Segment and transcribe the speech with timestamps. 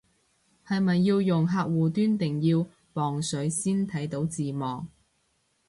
[0.65, 4.83] 係咪要用客戶端定要磅水先睇到字幕